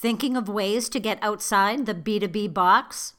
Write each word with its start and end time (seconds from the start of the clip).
Thinking 0.00 0.36
of 0.36 0.48
ways 0.48 0.88
to 0.90 1.00
get 1.00 1.18
outside 1.22 1.86
the 1.86 1.92
B2B 1.92 2.54
box? 2.54 3.14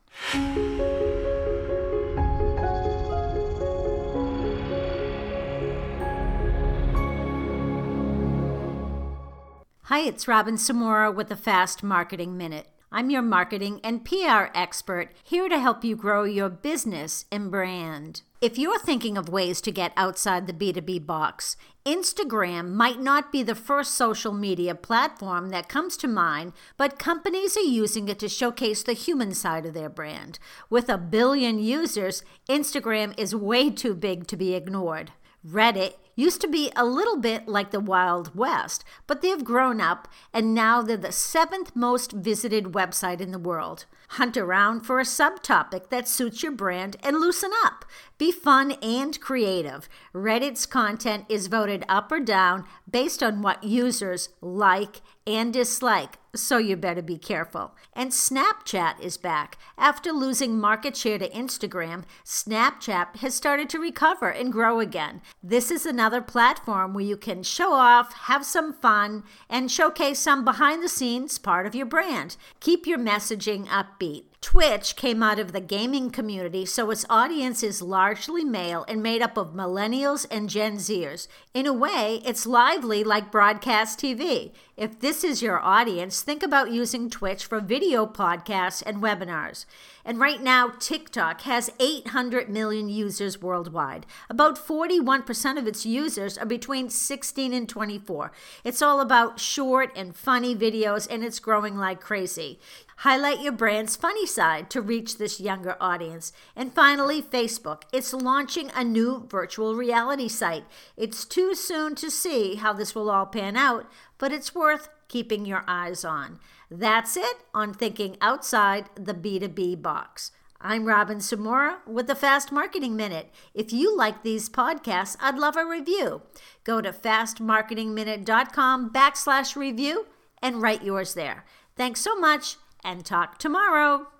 Hi, 9.82 10.00
it's 10.00 10.26
Robin 10.26 10.56
Samora 10.56 11.14
with 11.14 11.28
the 11.28 11.36
Fast 11.36 11.84
Marketing 11.84 12.38
Minute. 12.38 12.68
I'm 12.92 13.12
your 13.12 13.22
marketing 13.22 13.82
and 13.84 14.04
PR 14.04 14.48
expert 14.56 15.12
here 15.24 15.48
to 15.48 15.60
help 15.60 15.84
you 15.84 15.96
grow 15.96 16.24
your 16.24 16.50
business 16.50 17.26
and 17.32 17.52
brand. 17.52 18.24
If 18.42 18.58
you're 18.58 18.80
thinking 18.80 19.16
of 19.16 19.30
ways 19.30 19.62
to 19.62 19.72
get 19.72 19.92
outside 19.96 20.48
the 20.48 20.54
B2B 20.54 21.06
box, 21.06 21.56
Instagram 21.86 22.72
might 22.72 23.00
not 23.00 23.32
be 23.32 23.44
the 23.44 23.54
first 23.54 23.94
social 23.94 24.34
media 24.34 24.74
platform 24.74 25.50
that 25.50 25.70
comes 25.70 25.98
to 25.98 26.08
mind, 26.08 26.54
but 26.78 26.98
companies 26.98 27.56
are 27.56 27.62
using 27.62 28.10
it 28.10 28.18
to 28.20 28.30
showcase 28.30 28.82
the 28.82 28.94
human 28.94 29.36
side 29.36 29.68
of 29.68 29.76
their 29.76 29.90
brand. 29.90 30.40
With 30.68 30.90
a 30.90 30.98
billion 30.98 31.60
users, 31.60 32.24
Instagram 32.50 33.14
is 33.20 33.36
way 33.36 33.70
too 33.70 33.94
big 33.94 34.26
to 34.28 34.36
be 34.36 34.56
ignored. 34.56 35.12
Reddit 35.46 35.94
used 36.16 36.42
to 36.42 36.50
be 36.50 36.70
a 36.76 36.84
little 36.84 37.16
bit 37.16 37.48
like 37.48 37.72
the 37.72 37.80
Wild 37.80 38.36
West, 38.36 38.84
but 39.08 39.22
they've 39.22 39.44
grown 39.44 39.80
up 39.80 40.06
and 40.34 40.54
now 40.54 40.82
they're 40.82 40.98
the 40.98 41.14
seventh 41.14 41.74
most 41.76 42.12
visited 42.12 42.66
website 42.66 43.22
in 43.22 43.32
the 43.32 43.40
world. 43.40 43.86
Hunt 44.10 44.36
around 44.36 44.82
for 44.82 45.00
a 45.00 45.04
subtopic 45.04 45.90
that 45.90 46.10
suits 46.10 46.44
your 46.44 46.52
brand 46.52 46.98
and 47.02 47.22
loosen 47.22 47.52
up. 47.64 47.86
Be 48.18 48.34
fun 48.34 48.72
and 48.82 49.18
creative. 49.22 49.88
Reddit's 50.14 50.66
content 50.66 51.24
is 51.30 51.48
voted 51.48 51.86
up 51.88 52.12
or 52.12 52.20
down 52.20 52.66
based 52.90 53.24
on 53.24 53.42
what 53.42 53.64
users 53.64 54.28
like 54.42 55.00
and 55.30 55.54
dislike, 55.54 56.18
so 56.36 56.58
you 56.58 56.76
better 56.76 57.04
be 57.04 57.18
careful. 57.18 57.76
And 57.94 58.10
Snapchat 58.10 59.00
is 59.00 59.16
back. 59.16 59.60
After 59.78 60.12
losing 60.12 60.60
market 60.60 60.98
share 60.98 61.20
to 61.20 61.30
Instagram, 61.30 62.06
Snapchat 62.26 63.18
has 63.18 63.36
started 63.36 63.70
to 63.70 63.80
recover 63.80 64.30
and 64.30 64.52
grow 64.52 64.80
again. 64.80 65.22
This 65.44 65.70
is 65.70 65.86
another 65.86 66.22
platform 66.22 66.96
where 66.96 67.06
you 67.06 67.16
can 67.16 67.44
show 67.44 67.74
off, 67.74 68.14
have 68.14 68.44
some 68.44 68.74
fun, 68.74 69.24
and 69.50 69.72
showcase 69.72 70.18
some 70.18 70.44
behind 70.44 70.82
the 70.84 70.90
scenes 70.90 71.38
part 71.38 71.68
of 71.68 71.76
your 71.76 71.86
brand. 71.86 72.36
Keep 72.60 72.88
your 72.88 73.00
messaging 73.00 73.68
upbeat. 73.68 74.24
Twitch 74.42 74.96
came 74.96 75.22
out 75.22 75.38
of 75.38 75.52
the 75.52 75.60
gaming 75.60 76.10
community, 76.10 76.66
so 76.66 76.90
its 76.92 77.06
audience 77.10 77.62
is 77.62 77.82
largely 77.82 78.46
male 78.46 78.86
and 78.88 79.04
made 79.04 79.22
up 79.22 79.36
of 79.36 79.54
millennials 79.54 80.26
and 80.32 80.50
Gen 80.50 80.78
Zers. 80.78 81.28
In 81.54 81.68
a 81.68 81.74
way, 81.74 82.22
it's 82.26 82.48
lively 82.48 83.04
like 83.04 83.34
broadcast 83.34 84.00
TV. 84.00 84.54
If 84.78 85.02
this 85.02 85.26
is 85.26 85.42
your 85.42 85.60
audience, 85.60 86.22
think 86.22 86.42
about 86.42 86.72
using 86.72 87.10
Twitch 87.10 87.46
for 87.46 87.60
video 87.60 88.06
podcasts 88.06 88.82
and 88.86 89.04
webinars. 89.04 89.66
And 90.06 90.22
right 90.22 90.42
now, 90.42 90.70
TikTok 90.80 91.42
has 91.42 91.70
800 91.78 92.48
million 92.48 92.88
users 92.88 93.42
worldwide. 93.42 94.06
About 94.30 94.58
41% 94.58 95.58
of 95.58 95.68
its 95.68 95.86
users 95.86 96.38
are 96.38 96.46
between 96.46 96.90
16 96.90 97.54
and 97.54 97.68
24. 97.68 98.32
It's 98.64 98.82
all 98.82 99.02
about 99.02 99.42
short 99.42 99.92
and 99.98 100.16
funny 100.16 100.56
videos, 100.56 101.08
and 101.12 101.26
it's 101.26 101.40
growing 101.40 101.76
like 101.78 102.00
crazy. 102.00 102.58
Highlight 103.04 103.40
your 103.40 103.54
brand's 103.54 103.96
funny 103.96 104.26
side 104.26 104.70
to 104.72 104.82
reach 104.82 105.18
this 105.18 105.40
younger 105.40 105.78
audience. 105.80 106.34
And 106.54 106.74
finally, 106.74 107.22
Facebook. 107.22 107.84
It's 107.94 108.12
launching 108.12 108.72
a 108.76 108.84
new 108.84 109.26
virtual 109.30 109.76
reality 109.76 110.28
site. 110.28 110.66
It's 110.98 111.24
too 111.24 111.56
soon 111.56 111.96
to 111.96 112.12
see 112.12 112.56
how 112.56 112.74
this 112.74 112.94
will 112.94 113.10
all 113.10 113.26
pan 113.26 113.56
out, 113.56 113.90
but 114.18 114.34
it's 114.34 114.54
worth 114.54 114.90
keeping 115.08 115.46
your 115.46 115.64
eyes 115.66 116.04
on. 116.04 116.40
That's 116.70 117.16
it 117.16 117.38
on 117.54 117.74
thinking 117.74 118.18
outside 118.20 118.90
the 118.96 119.14
B2B 119.14 119.82
box. 119.82 120.34
I'm 120.60 120.84
Robin 120.84 121.20
Samora 121.20 121.78
with 121.88 122.08
the 122.08 122.16
Fast 122.16 122.52
Marketing 122.52 122.98
Minute. 122.98 123.32
If 123.54 123.72
you 123.72 123.96
like 123.96 124.24
these 124.24 124.50
podcasts, 124.50 125.16
I'd 125.22 125.38
love 125.38 125.56
a 125.56 125.66
review. 125.66 126.24
Go 126.66 126.82
to 126.82 126.92
fastmarketingminute.com 126.92 128.90
backslash 128.90 129.56
review 129.56 130.08
and 130.42 130.62
write 130.62 130.84
yours 130.84 131.14
there. 131.14 131.46
Thanks 131.78 132.02
so 132.02 132.20
much 132.20 132.58
and 132.84 133.06
talk 133.06 133.38
tomorrow. 133.38 134.08